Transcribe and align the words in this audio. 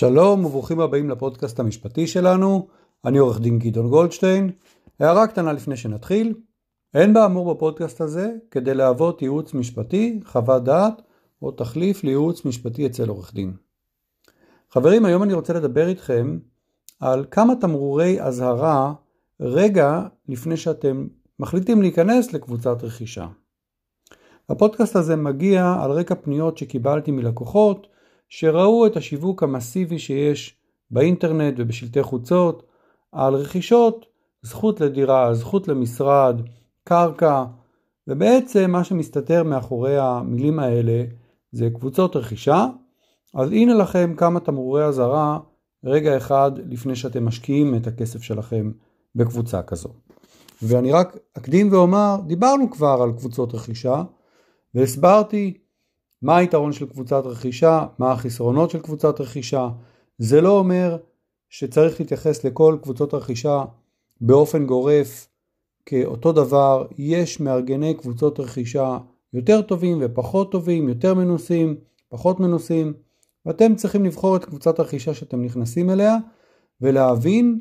שלום 0.00 0.44
וברוכים 0.44 0.80
הבאים 0.80 1.10
לפודקאסט 1.10 1.60
המשפטי 1.60 2.06
שלנו, 2.06 2.68
אני 3.04 3.18
עורך 3.18 3.40
דין 3.40 3.58
גדעון 3.58 3.88
גולדשטיין. 3.88 4.50
הערה 5.00 5.26
קטנה 5.26 5.52
לפני 5.52 5.76
שנתחיל, 5.76 6.34
אין 6.94 7.14
באמור 7.14 7.54
בפודקאסט 7.54 8.00
הזה 8.00 8.32
כדי 8.50 8.74
להוות 8.74 9.22
ייעוץ 9.22 9.54
משפטי, 9.54 10.20
חוות 10.24 10.64
דעת 10.64 11.02
או 11.42 11.50
תחליף 11.50 12.04
לייעוץ 12.04 12.44
משפטי 12.44 12.86
אצל 12.86 13.08
עורך 13.08 13.34
דין. 13.34 13.52
חברים, 14.70 15.04
היום 15.04 15.22
אני 15.22 15.34
רוצה 15.34 15.52
לדבר 15.52 15.88
איתכם 15.88 16.38
על 17.00 17.24
כמה 17.30 17.54
תמרורי 17.56 18.22
אזהרה 18.22 18.92
רגע 19.40 20.02
לפני 20.28 20.56
שאתם 20.56 21.06
מחליטים 21.38 21.82
להיכנס 21.82 22.32
לקבוצת 22.32 22.84
רכישה. 22.84 23.26
הפודקאסט 24.48 24.96
הזה 24.96 25.16
מגיע 25.16 25.76
על 25.82 25.90
רקע 25.90 26.14
פניות 26.14 26.58
שקיבלתי 26.58 27.10
מלקוחות 27.10 27.86
שראו 28.30 28.86
את 28.86 28.96
השיווק 28.96 29.42
המסיבי 29.42 29.98
שיש 29.98 30.56
באינטרנט 30.90 31.54
ובשלטי 31.58 32.02
חוצות 32.02 32.62
על 33.12 33.34
רכישות, 33.34 34.06
זכות 34.42 34.80
לדירה, 34.80 35.34
זכות 35.34 35.68
למשרד, 35.68 36.40
קרקע, 36.84 37.44
ובעצם 38.08 38.70
מה 38.70 38.84
שמסתתר 38.84 39.42
מאחורי 39.42 39.98
המילים 39.98 40.58
האלה 40.58 41.04
זה 41.52 41.68
קבוצות 41.70 42.16
רכישה. 42.16 42.66
אז 43.34 43.50
הנה 43.50 43.74
לכם 43.74 44.14
כמה 44.16 44.40
תמרורי 44.40 44.84
אזהרה 44.84 45.38
רגע 45.84 46.16
אחד 46.16 46.52
לפני 46.66 46.96
שאתם 46.96 47.24
משקיעים 47.24 47.74
את 47.74 47.86
הכסף 47.86 48.22
שלכם 48.22 48.72
בקבוצה 49.14 49.62
כזו. 49.62 49.88
ואני 50.62 50.92
רק 50.92 51.16
אקדים 51.38 51.72
ואומר, 51.72 52.16
דיברנו 52.26 52.70
כבר 52.70 53.02
על 53.02 53.12
קבוצות 53.12 53.54
רכישה 53.54 54.02
והסברתי 54.74 55.58
מה 56.22 56.36
היתרון 56.36 56.72
של 56.72 56.86
קבוצת 56.86 57.26
רכישה, 57.26 57.86
מה 57.98 58.12
החסרונות 58.12 58.70
של 58.70 58.78
קבוצת 58.78 59.20
רכישה. 59.20 59.68
זה 60.18 60.40
לא 60.40 60.58
אומר 60.58 60.96
שצריך 61.48 62.00
להתייחס 62.00 62.44
לכל 62.44 62.76
קבוצות 62.82 63.14
רכישה 63.14 63.64
באופן 64.20 64.66
גורף 64.66 65.28
כאותו 65.86 66.32
דבר. 66.32 66.86
יש 66.98 67.40
מארגני 67.40 67.94
קבוצות 67.94 68.40
רכישה 68.40 68.98
יותר 69.32 69.62
טובים 69.62 69.98
ופחות 70.00 70.52
טובים, 70.52 70.88
יותר 70.88 71.14
מנוסים, 71.14 71.76
פחות 72.08 72.40
מנוסים, 72.40 72.92
ואתם 73.46 73.74
צריכים 73.74 74.04
לבחור 74.04 74.36
את 74.36 74.44
קבוצת 74.44 74.78
הרכישה 74.78 75.14
שאתם 75.14 75.42
נכנסים 75.42 75.90
אליה 75.90 76.16
ולהבין 76.80 77.60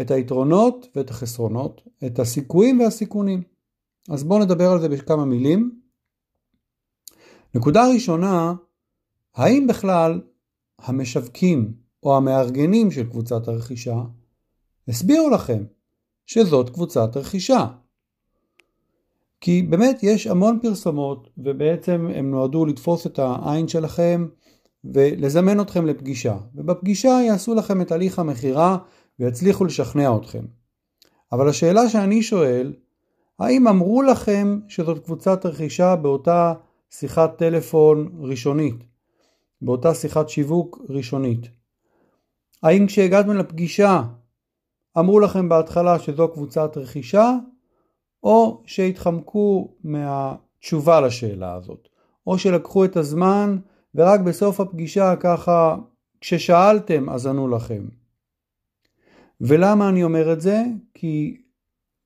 את 0.00 0.10
היתרונות 0.10 0.88
ואת 0.96 1.10
החסרונות, 1.10 1.82
את 2.06 2.18
הסיכויים 2.18 2.80
והסיכונים. 2.80 3.42
אז 4.08 4.24
בואו 4.24 4.40
נדבר 4.44 4.70
על 4.70 4.80
זה 4.80 4.88
בכמה 4.88 5.24
מילים. 5.24 5.80
נקודה 7.54 7.88
ראשונה, 7.94 8.54
האם 9.34 9.66
בכלל 9.66 10.20
המשווקים 10.78 11.72
או 12.02 12.16
המארגנים 12.16 12.90
של 12.90 13.10
קבוצת 13.10 13.48
הרכישה 13.48 14.02
הסבירו 14.88 15.30
לכם 15.30 15.64
שזאת 16.26 16.70
קבוצת 16.70 17.16
רכישה? 17.16 17.66
כי 19.40 19.62
באמת 19.62 20.02
יש 20.02 20.26
המון 20.26 20.58
פרסומות 20.62 21.30
ובעצם 21.38 22.08
הם 22.14 22.30
נועדו 22.30 22.66
לתפוס 22.66 23.06
את 23.06 23.18
העין 23.18 23.68
שלכם 23.68 24.28
ולזמן 24.84 25.60
אתכם 25.60 25.86
לפגישה 25.86 26.36
ובפגישה 26.54 27.20
יעשו 27.26 27.54
לכם 27.54 27.80
את 27.80 27.92
הליך 27.92 28.18
המכירה 28.18 28.78
ויצליחו 29.18 29.64
לשכנע 29.64 30.16
אתכם. 30.16 30.44
אבל 31.32 31.48
השאלה 31.48 31.88
שאני 31.88 32.22
שואל, 32.22 32.72
האם 33.38 33.68
אמרו 33.68 34.02
לכם 34.02 34.60
שזאת 34.68 35.04
קבוצת 35.04 35.46
רכישה 35.46 35.96
באותה 35.96 36.54
שיחת 36.90 37.38
טלפון 37.38 38.18
ראשונית, 38.20 38.84
באותה 39.62 39.94
שיחת 39.94 40.28
שיווק 40.28 40.78
ראשונית. 40.88 41.48
האם 42.62 42.86
כשהגעתם 42.86 43.36
לפגישה 43.36 44.02
אמרו 44.98 45.20
לכם 45.20 45.48
בהתחלה 45.48 45.98
שזו 45.98 46.28
קבוצת 46.28 46.76
רכישה, 46.76 47.32
או 48.22 48.62
שהתחמקו 48.66 49.74
מהתשובה 49.84 51.00
לשאלה 51.00 51.54
הזאת, 51.54 51.88
או 52.26 52.38
שלקחו 52.38 52.84
את 52.84 52.96
הזמן 52.96 53.58
ורק 53.94 54.20
בסוף 54.20 54.60
הפגישה 54.60 55.16
ככה 55.16 55.76
כששאלתם 56.20 57.10
אז 57.10 57.26
ענו 57.26 57.48
לכם. 57.48 57.88
ולמה 59.40 59.88
אני 59.88 60.04
אומר 60.04 60.32
את 60.32 60.40
זה? 60.40 60.62
כי 60.94 61.42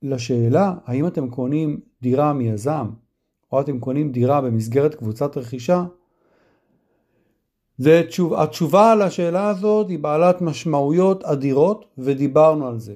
לשאלה 0.03 0.75
האם 0.85 1.07
אתם 1.07 1.31
קונים 1.31 1.81
דירה 2.03 2.33
מיזם 2.33 2.87
או 3.53 3.61
אתם 3.61 3.81
קונים 3.81 4.13
דירה 4.13 4.41
במסגרת 4.41 4.95
קבוצת 4.95 5.37
רכישה, 5.37 5.85
זה 7.79 8.03
תשוב, 8.09 8.35
התשובה 8.35 8.93
השאלה 8.93 9.49
הזאת 9.49 9.89
היא 9.89 9.99
בעלת 9.99 10.41
משמעויות 10.41 11.25
אדירות 11.25 11.85
ודיברנו 11.99 12.67
על 12.67 12.79
זה. 12.79 12.95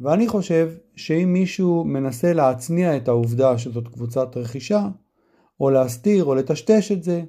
ואני 0.00 0.28
חושב 0.28 0.70
שאם 0.96 1.32
מישהו 1.32 1.84
מנסה 1.84 2.32
להצניע 2.32 2.96
את 2.96 3.08
העובדה 3.08 3.58
שזאת 3.58 3.88
קבוצת 3.88 4.36
רכישה, 4.36 4.88
או 5.60 5.70
להסתיר 5.70 6.24
או 6.24 6.34
לטשטש 6.34 6.92
את 6.92 7.02
זה, 7.02 7.22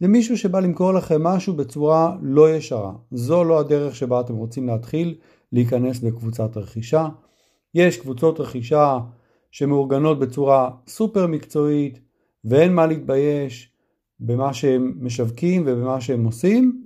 זה 0.00 0.08
מישהו 0.08 0.38
שבא 0.38 0.60
למכור 0.60 0.94
לכם 0.94 1.22
משהו 1.22 1.54
בצורה 1.54 2.16
לא 2.22 2.54
ישרה. 2.54 2.92
זו 3.10 3.44
לא 3.44 3.60
הדרך 3.60 3.96
שבה 3.96 4.20
אתם 4.20 4.34
רוצים 4.34 4.66
להתחיל 4.66 5.14
להיכנס 5.52 6.02
לקבוצת 6.02 6.56
רכישה. 6.56 7.08
יש 7.74 7.96
קבוצות 7.96 8.40
רכישה 8.40 8.98
שמאורגנות 9.54 10.18
בצורה 10.18 10.70
סופר 10.86 11.26
מקצועית 11.26 12.00
ואין 12.44 12.74
מה 12.74 12.86
להתבייש 12.86 13.72
במה 14.20 14.54
שהם 14.54 14.94
משווקים 15.00 15.62
ובמה 15.66 16.00
שהם 16.00 16.24
עושים 16.24 16.84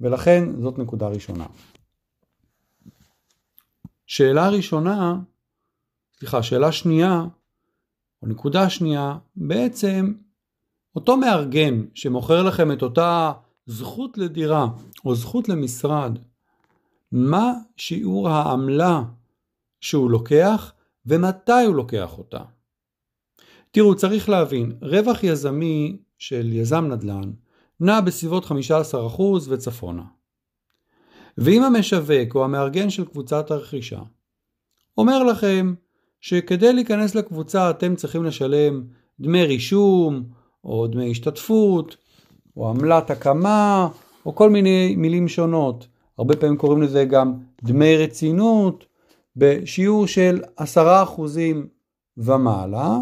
ולכן 0.00 0.60
זאת 0.60 0.78
נקודה 0.78 1.08
ראשונה. 1.08 1.46
שאלה 4.06 4.48
ראשונה, 4.48 5.18
סליחה, 6.18 6.42
שאלה 6.42 6.72
שנייה, 6.72 7.24
או 8.22 8.28
נקודה 8.28 8.70
שנייה, 8.70 9.18
בעצם 9.36 10.12
אותו 10.96 11.16
מארגן 11.16 11.84
שמוכר 11.94 12.42
לכם 12.42 12.72
את 12.72 12.82
אותה 12.82 13.32
זכות 13.66 14.18
לדירה 14.18 14.66
או 15.04 15.14
זכות 15.14 15.48
למשרד, 15.48 16.18
מה 17.12 17.52
שיעור 17.76 18.28
העמלה 18.28 19.02
שהוא 19.80 20.10
לוקח 20.10 20.72
ומתי 21.06 21.64
הוא 21.66 21.74
לוקח 21.74 22.18
אותה. 22.18 22.40
תראו, 23.70 23.94
צריך 23.94 24.28
להבין, 24.28 24.72
רווח 24.82 25.24
יזמי 25.24 25.96
של 26.18 26.52
יזם 26.52 26.84
נדל"ן 26.84 27.32
נע 27.80 28.00
בסביבות 28.00 28.44
15% 28.44 29.22
וצפונה. 29.48 30.02
ואם 31.38 31.62
המשווק 31.62 32.34
או 32.34 32.44
המארגן 32.44 32.90
של 32.90 33.04
קבוצת 33.04 33.50
הרכישה 33.50 34.00
אומר 34.98 35.24
לכם 35.24 35.74
שכדי 36.20 36.72
להיכנס 36.72 37.14
לקבוצה 37.14 37.70
אתם 37.70 37.96
צריכים 37.96 38.24
לשלם 38.24 38.84
דמי 39.20 39.44
רישום 39.44 40.22
או 40.64 40.86
דמי 40.86 41.10
השתתפות 41.10 41.96
או 42.56 42.70
עמלת 42.70 43.10
הקמה 43.10 43.88
או 44.26 44.34
כל 44.34 44.50
מיני 44.50 44.94
מילים 44.96 45.28
שונות, 45.28 45.86
הרבה 46.18 46.36
פעמים 46.36 46.56
קוראים 46.56 46.82
לזה 46.82 47.04
גם 47.04 47.34
דמי 47.62 47.96
רצינות 47.96 48.84
בשיעור 49.36 50.06
של 50.06 50.42
10% 50.58 50.62
ומעלה, 52.16 52.98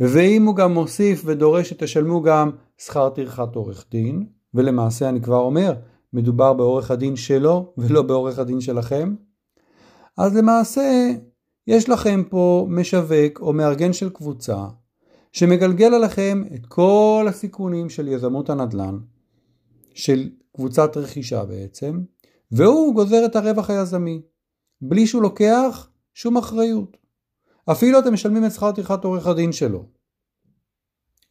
ואם 0.00 0.46
הוא 0.46 0.56
גם 0.56 0.74
מוסיף 0.74 1.22
ודורש 1.24 1.70
שתשלמו 1.70 2.22
גם 2.22 2.50
שכר 2.78 3.08
טרחת 3.08 3.54
עורך 3.54 3.86
דין, 3.90 4.26
ולמעשה 4.54 5.08
אני 5.08 5.20
כבר 5.20 5.38
אומר, 5.38 5.74
מדובר 6.12 6.52
בעורך 6.52 6.90
הדין 6.90 7.16
שלו 7.16 7.72
ולא 7.78 8.02
בעורך 8.02 8.38
הדין 8.38 8.60
שלכם, 8.60 9.14
אז 10.16 10.36
למעשה 10.36 11.10
יש 11.66 11.88
לכם 11.88 12.22
פה 12.30 12.66
משווק 12.70 13.40
או 13.40 13.52
מארגן 13.52 13.92
של 13.92 14.10
קבוצה 14.10 14.66
שמגלגל 15.32 15.94
עליכם 15.94 16.42
את 16.54 16.66
כל 16.66 17.26
הסיכונים 17.28 17.88
של 17.88 18.08
יזמות 18.08 18.50
הנדל"ן, 18.50 18.98
של 19.94 20.30
קבוצת 20.56 20.96
רכישה 20.96 21.44
בעצם, 21.44 22.00
והוא 22.52 22.94
גוזר 22.94 23.26
את 23.26 23.36
הרווח 23.36 23.70
היזמי. 23.70 24.22
בלי 24.88 25.06
שהוא 25.06 25.22
לוקח 25.22 25.88
שום 26.14 26.36
אחריות. 26.36 26.96
אפילו 27.70 27.98
אתם 27.98 28.12
משלמים 28.12 28.44
את 28.44 28.52
שכר 28.52 28.72
טרחת 28.72 29.04
עורך 29.04 29.26
הדין 29.26 29.52
שלו. 29.52 29.84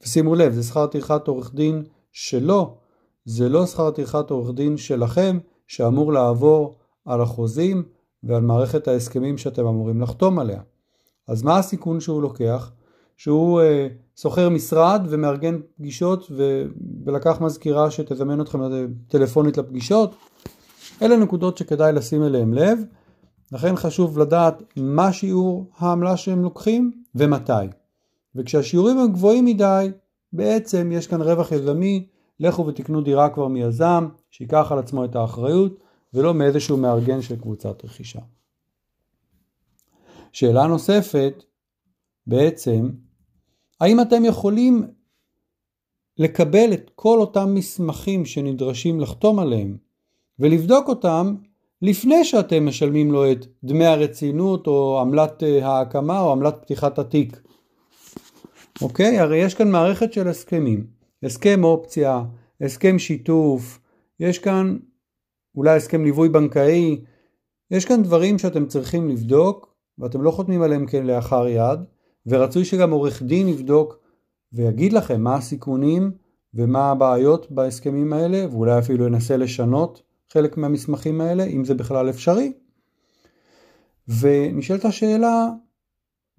ושימו 0.03 0.35
לב, 0.35 0.53
זה 0.53 0.63
שכר 0.63 0.87
טרחת 0.87 1.27
עורך 1.27 1.53
דין 1.53 1.83
שלו, 2.11 2.77
זה 3.25 3.49
לא 3.49 3.65
שכר 3.65 3.91
טרחת 3.91 4.29
עורך 4.29 4.55
דין 4.55 4.77
שלכם 4.77 5.39
שאמור 5.67 6.13
לעבור 6.13 6.75
על 7.05 7.21
החוזים 7.21 7.83
ועל 8.23 8.41
מערכת 8.41 8.87
ההסכמים 8.87 9.37
שאתם 9.37 9.65
אמורים 9.65 10.01
לחתום 10.01 10.39
עליה. 10.39 10.61
אז 11.27 11.43
מה 11.43 11.57
הסיכון 11.57 11.99
שהוא 11.99 12.21
לוקח? 12.21 12.71
שהוא 13.17 13.61
אה, 13.61 13.87
שוכר 14.15 14.49
משרד 14.49 15.01
ומארגן 15.09 15.59
פגישות 15.77 16.27
ו... 16.31 16.63
ולקח 17.05 17.41
מזכירה 17.41 17.91
שתזמן 17.91 18.41
אתכם 18.41 18.59
טלפונית 19.07 19.57
לפגישות? 19.57 20.15
אלה 21.01 21.17
נקודות 21.17 21.57
שכדאי 21.57 21.93
לשים 21.93 22.23
אליהם 22.23 22.53
לב. 22.53 22.79
לכן 23.51 23.75
חשוב 23.75 24.19
לדעת 24.19 24.63
מה 24.75 25.13
שיעור 25.13 25.69
העמלה 25.77 26.18
שהם 26.18 26.44
לוקחים 26.44 27.03
ומתי. 27.15 27.68
וכשהשיעורים 28.36 28.97
הם 28.97 29.12
גבוהים 29.12 29.45
מדי, 29.45 29.92
בעצם 30.33 30.92
יש 30.94 31.07
כאן 31.07 31.21
רווח 31.21 31.51
יזמי, 31.51 32.07
לכו 32.39 32.65
ותקנו 32.65 33.01
דירה 33.01 33.30
כבר 33.30 33.47
מיזם, 33.47 34.07
שיקח 34.31 34.71
על 34.71 34.80
עצמו 34.80 35.06
את 35.06 35.15
האחריות 35.15 35.80
ולא 36.13 36.33
מאיזשהו 36.33 36.77
מארגן 36.77 37.21
של 37.21 37.36
קבוצת 37.36 37.86
רכישה. 37.86 38.19
שאלה 40.31 40.68
נוספת, 40.68 41.44
בעצם, 42.27 42.89
האם 43.81 44.01
אתם 44.01 44.25
יכולים 44.25 44.88
לקבל 46.18 46.74
את 46.74 46.91
כל 46.95 47.19
אותם 47.19 47.53
מסמכים 47.53 48.25
שנדרשים 48.25 49.00
לחתום 49.00 49.39
עליהם 49.39 49.77
ולבדוק 50.39 50.88
אותם 50.88 51.36
לפני 51.85 52.23
שאתם 52.23 52.65
משלמים 52.65 53.11
לו 53.11 53.31
את 53.31 53.45
דמי 53.63 53.85
הרצינות 53.85 54.67
או 54.67 54.99
עמלת 55.01 55.43
אה, 55.43 55.67
ההקמה 55.67 56.21
או 56.21 56.31
עמלת 56.31 56.55
פתיחת 56.61 56.99
התיק. 56.99 57.41
אוקיי? 58.81 59.19
הרי 59.19 59.37
יש 59.37 59.53
כאן 59.53 59.71
מערכת 59.71 60.13
של 60.13 60.27
הסכמים. 60.27 60.87
הסכם 61.23 61.63
אופציה, 61.63 62.23
הסכם 62.61 62.99
שיתוף, 62.99 63.79
יש 64.19 64.39
כאן 64.39 64.77
אולי 65.55 65.75
הסכם 65.75 66.03
ליווי 66.03 66.29
בנקאי, 66.29 67.01
יש 67.71 67.85
כאן 67.85 68.03
דברים 68.03 68.39
שאתם 68.39 68.65
צריכים 68.65 69.09
לבדוק 69.09 69.75
ואתם 69.99 70.21
לא 70.21 70.31
חותמים 70.31 70.61
עליהם 70.61 70.85
כלאחר 70.85 71.47
יד, 71.47 71.79
ורצוי 72.27 72.65
שגם 72.65 72.91
עורך 72.91 73.21
דין 73.21 73.47
יבדוק 73.47 73.99
ויגיד 74.53 74.93
לכם 74.93 75.21
מה 75.21 75.35
הסיכונים 75.35 76.11
ומה 76.53 76.91
הבעיות 76.91 77.51
בהסכמים 77.51 78.13
האלה, 78.13 78.45
ואולי 78.51 78.79
אפילו 78.79 79.05
ינסה 79.05 79.38
לשנות 79.38 80.01
חלק 80.33 80.57
מהמסמכים 80.57 81.22
האלה, 81.22 81.44
אם 81.44 81.66
זה 81.66 81.74
בכלל 81.74 82.10
אפשרי. 82.10 82.54
ונשאלת 84.19 84.86
השאלה, 84.86 85.50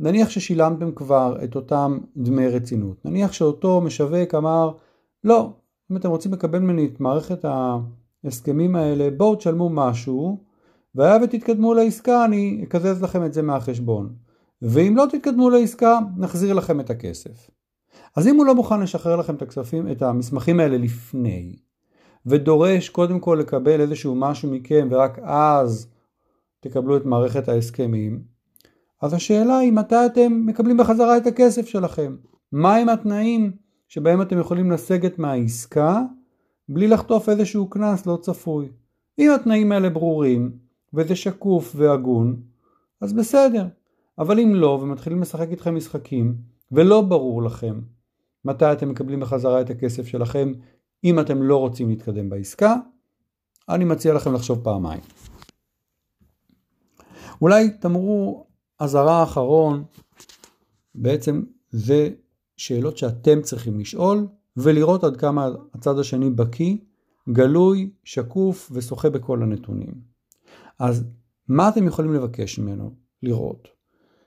נניח 0.01 0.31
ששילמתם 0.31 0.93
כבר 0.93 1.37
את 1.45 1.57
אותם 1.57 1.99
דמי 2.17 2.49
רצינות, 2.49 3.05
נניח 3.05 3.33
שאותו 3.33 3.81
משווק 3.81 4.35
אמר, 4.35 4.71
לא, 5.25 5.53
אם 5.91 5.97
אתם 5.97 6.09
רוצים 6.09 6.33
לקבל 6.33 6.59
ממני 6.59 6.87
את 6.87 7.01
מערכת 7.01 7.45
ההסכמים 8.25 8.77
האלה, 8.77 9.09
בואו 9.17 9.37
תשלמו 9.37 9.71
משהו, 9.71 10.45
והיה 10.95 11.19
ותתקדמו 11.25 11.75
לעסקה, 11.75 12.25
אני 12.25 12.65
אקזז 12.65 13.03
לכם 13.03 13.25
את 13.25 13.33
זה 13.33 13.43
מהחשבון. 13.43 14.15
ואם 14.63 14.97
לא 14.97 15.07
תתקדמו 15.11 15.51
לעסקה, 15.51 15.99
נחזיר 16.17 16.55
לכם 16.55 16.81
את 16.81 16.91
הכסף. 16.91 17.51
אז 18.17 18.27
אם 18.27 18.37
הוא 18.37 18.47
לא 18.47 18.55
מוכן 18.55 18.81
לשחרר 18.81 19.17
לכם 19.17 19.35
את 19.35 19.43
הכספים, 19.43 19.91
את 19.93 20.03
המסמכים 20.03 20.61
האלה 20.61 20.79
לפני, 20.79 21.57
ודורש 22.27 22.89
קודם 22.89 23.21
כל 23.21 23.37
לקבל 23.41 23.81
איזשהו 23.81 24.15
משהו 24.15 24.51
מכם 24.51 24.89
ורק 24.91 25.19
אז 25.23 25.89
תקבלו 26.61 26.97
את 26.97 27.05
מערכת 27.05 27.49
ההסכמים, 27.49 28.23
אז 29.03 29.13
השאלה 29.13 29.59
היא 29.59 29.73
מתי 29.73 30.07
אתם 30.07 30.43
מקבלים 30.47 30.77
בחזרה 30.77 31.17
את 31.17 31.27
הכסף 31.27 31.67
שלכם. 31.67 32.17
מהם 32.53 32.89
התנאים 32.89 33.53
שבהם 33.89 34.23
אתם 34.23 34.39
יכולים 34.39 34.71
לסגת 34.71 35.19
מהעסקה 35.19 36.03
בלי 36.69 36.89
לחטוף 36.89 37.29
איזשהו 37.29 37.71
קנס 37.71 38.07
לא 38.07 38.19
צפוי. 38.23 38.69
אם 39.19 39.31
התנאים 39.35 39.73
האלה 39.73 39.91
ברורים 39.91 40.53
וזה 40.95 41.17
שקוף 41.17 41.73
והגון, 41.77 42.41
אז 43.01 43.13
בסדר. 43.13 43.67
אבל 44.19 44.41
אם 44.41 44.55
לא 44.55 44.79
ומתחילים 44.83 45.21
לשחק 45.21 45.49
איתכם 45.51 45.75
משחקים 45.75 46.37
ולא 46.73 47.01
ברור 47.01 47.43
לכם 47.43 47.81
מתי 48.45 48.73
אתם 48.73 48.89
מקבלים 48.89 49.21
בחזרה 49.21 49.61
את 49.61 49.71
הכסף 49.71 50.07
שלכם 50.07 50.53
אם 51.07 51.21
אתם 51.21 51.43
לא 51.43 51.57
רוצים 51.57 51.89
להתקדם 51.89 52.29
בעסקה, 52.29 52.77
אני 53.69 53.85
מציע 53.85 54.15
לכם 54.15 54.33
לחשוב 54.33 54.65
פעמיים. 54.65 55.01
אולי 57.41 57.71
תמרו 57.71 58.47
אזהרה 58.79 59.21
האחרון, 59.21 59.85
בעצם 60.95 61.43
זה 61.71 62.11
שאלות 62.57 62.97
שאתם 62.97 63.43
צריכים 63.43 63.81
לשאול 63.81 64.27
ולראות 64.57 65.05
עד 65.05 65.17
כמה 65.17 65.49
הצד 65.75 65.99
השני 65.99 66.31
בקיא, 66.31 66.77
גלוי, 67.29 67.91
שקוף 68.05 68.71
ושוחה 68.75 69.11
בכל 69.11 69.43
הנתונים. 69.43 69.95
אז 70.79 71.05
מה 71.49 71.69
אתם 71.69 71.87
יכולים 71.87 72.15
לבקש 72.15 72.59
ממנו 72.59 72.95
לראות? 73.23 73.69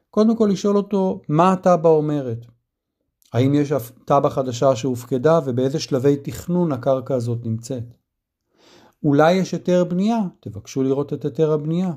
קודם 0.10 0.36
כל 0.36 0.50
לשאול 0.52 0.78
אותו 0.78 1.22
מה 1.30 1.54
התב"ע 1.54 1.90
אומרת. 1.90 2.46
האם 3.34 3.54
יש 3.54 3.74
תב"ע 4.06 4.30
חדשה 4.30 4.76
שהופקדה 4.76 5.40
ובאיזה 5.46 5.80
שלבי 5.80 6.16
תכנון 6.16 6.72
הקרקע 6.72 7.16
הזאת 7.16 7.46
נמצאת? 7.46 7.84
אולי 9.04 9.34
יש 9.34 9.52
היתר 9.52 9.84
בנייה, 9.84 10.20
תבקשו 10.40 10.84
לראות 10.84 11.14
את 11.14 11.26
היתר 11.26 11.52
הבנייה. 11.52 11.92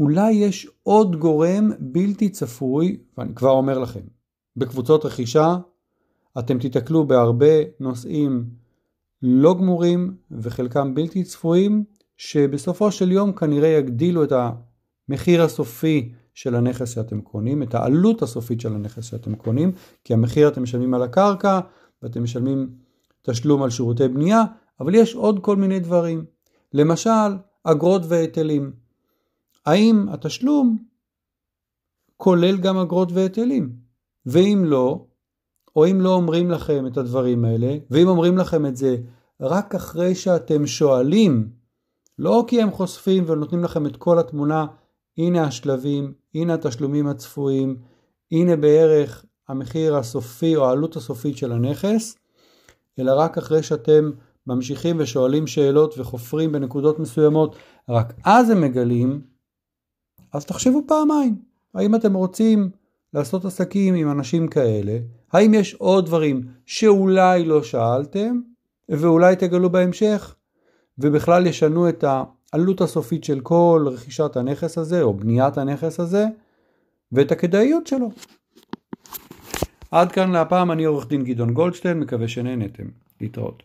אולי 0.00 0.32
יש 0.32 0.68
עוד 0.82 1.16
גורם 1.16 1.70
בלתי 1.78 2.28
צפוי, 2.28 3.00
ואני 3.18 3.34
כבר 3.34 3.50
אומר 3.50 3.78
לכם, 3.78 4.00
בקבוצות 4.56 5.04
רכישה 5.04 5.56
אתם 6.38 6.58
תיתקלו 6.58 7.06
בהרבה 7.06 7.62
נושאים 7.80 8.44
לא 9.22 9.54
גמורים 9.54 10.16
וחלקם 10.30 10.94
בלתי 10.94 11.24
צפויים, 11.24 11.84
שבסופו 12.16 12.92
של 12.92 13.12
יום 13.12 13.32
כנראה 13.32 13.68
יגדילו 13.68 14.24
את 14.24 14.32
המחיר 15.08 15.42
הסופי 15.42 16.12
של 16.40 16.54
הנכס 16.54 16.94
שאתם 16.94 17.20
קונים, 17.20 17.62
את 17.62 17.74
העלות 17.74 18.22
הסופית 18.22 18.60
של 18.60 18.74
הנכס 18.74 19.04
שאתם 19.04 19.34
קונים, 19.34 19.72
כי 20.04 20.12
המחיר 20.12 20.48
אתם 20.48 20.62
משלמים 20.62 20.94
על 20.94 21.02
הקרקע 21.02 21.60
ואתם 22.02 22.22
משלמים 22.22 22.70
תשלום 23.22 23.62
על 23.62 23.70
שירותי 23.70 24.08
בנייה, 24.08 24.42
אבל 24.80 24.94
יש 24.94 25.14
עוד 25.14 25.38
כל 25.42 25.56
מיני 25.56 25.80
דברים. 25.80 26.24
למשל, 26.72 27.36
אגרות 27.64 28.02
והיטלים. 28.08 28.72
האם 29.66 30.06
התשלום 30.08 30.78
כולל 32.16 32.56
גם 32.56 32.76
אגרות 32.76 33.12
והיטלים? 33.12 33.72
ואם 34.26 34.62
לא, 34.66 35.06
או 35.76 35.86
אם 35.86 36.00
לא 36.00 36.14
אומרים 36.14 36.50
לכם 36.50 36.86
את 36.86 36.96
הדברים 36.96 37.44
האלה, 37.44 37.76
ואם 37.90 38.08
אומרים 38.08 38.38
לכם 38.38 38.66
את 38.66 38.76
זה 38.76 38.96
רק 39.40 39.74
אחרי 39.74 40.14
שאתם 40.14 40.66
שואלים, 40.66 41.50
לא 42.18 42.44
כי 42.46 42.62
הם 42.62 42.70
חושפים 42.70 43.24
ונותנים 43.26 43.64
לכם 43.64 43.86
את 43.86 43.96
כל 43.96 44.18
התמונה, 44.18 44.66
הנה 45.20 45.44
השלבים, 45.44 46.12
הנה 46.34 46.54
התשלומים 46.54 47.06
הצפויים, 47.06 47.76
הנה 48.32 48.56
בערך 48.56 49.24
המחיר 49.48 49.96
הסופי 49.96 50.56
או 50.56 50.64
העלות 50.64 50.96
הסופית 50.96 51.36
של 51.36 51.52
הנכס, 51.52 52.16
אלא 52.98 53.12
רק 53.16 53.38
אחרי 53.38 53.62
שאתם 53.62 54.10
ממשיכים 54.46 54.96
ושואלים 54.98 55.46
שאלות 55.46 55.98
וחופרים 55.98 56.52
בנקודות 56.52 56.98
מסוימות, 56.98 57.56
רק 57.88 58.12
אז 58.24 58.50
הם 58.50 58.60
מגלים, 58.60 59.20
אז 60.32 60.44
תחשבו 60.44 60.82
פעמיים, 60.86 61.42
האם 61.74 61.94
אתם 61.94 62.14
רוצים 62.14 62.70
לעשות 63.14 63.44
עסקים 63.44 63.94
עם 63.94 64.10
אנשים 64.10 64.48
כאלה, 64.48 64.98
האם 65.32 65.54
יש 65.54 65.74
עוד 65.74 66.06
דברים 66.06 66.42
שאולי 66.66 67.44
לא 67.44 67.62
שאלתם 67.62 68.40
ואולי 68.88 69.36
תגלו 69.36 69.70
בהמשך 69.70 70.34
ובכלל 70.98 71.46
ישנו 71.46 71.88
את 71.88 72.04
העלות 72.52 72.80
הסופית 72.80 73.24
של 73.24 73.40
כל 73.40 73.86
רכישת 73.92 74.36
הנכס 74.36 74.78
הזה 74.78 75.02
או 75.02 75.14
בניית 75.14 75.58
הנכס 75.58 76.00
הזה 76.00 76.24
ואת 77.12 77.32
הכדאיות 77.32 77.86
שלו. 77.86 78.10
עד 79.90 80.12
כאן 80.12 80.32
להפעם 80.32 80.70
אני 80.70 80.84
עורך 80.84 81.08
דין 81.08 81.24
גדעון 81.24 81.54
גולדשטיין, 81.54 82.00
מקווה 82.00 82.28
שנהנתם. 82.28 82.84
להתראות. 83.20 83.62